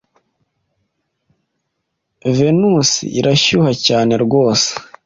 [2.37, 4.69] Venusi irashyuha cyane rwose